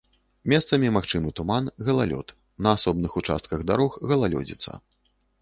Месцамі 0.51 0.87
магчымы 0.95 1.33
туман, 1.39 1.69
галалёд, 1.89 2.33
на 2.69 2.73
асобных 2.79 3.11
участках 3.23 3.67
дарог 3.73 4.01
галалёдзіца. 4.15 4.77